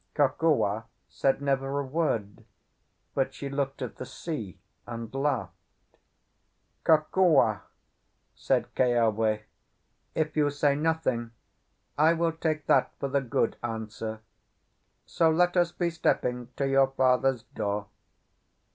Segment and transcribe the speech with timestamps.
[0.15, 2.43] Kokua said never a word,
[3.13, 5.53] but she looked at the sea and laughed.
[6.83, 7.61] "Kokua,"
[8.33, 9.41] said Keawe,
[10.15, 11.33] "if you say nothing,
[11.99, 14.21] I will take that for the good answer;
[15.05, 17.85] so let us be stepping to your father's door."